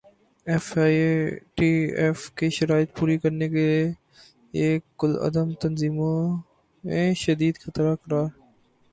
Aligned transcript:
F 0.47 0.65
A 0.77 1.01
T 1.55 1.69
F 2.01 2.19
کی 2.37 2.47
شرائط 2.57 2.89
پوری 2.97 3.17
کرنے 3.23 3.47
کیلئے 3.53 4.69
کالعدم 4.99 5.47
تنظیمیںشدید 5.61 7.55
خطرہ 7.63 7.91
قرار 8.03 8.27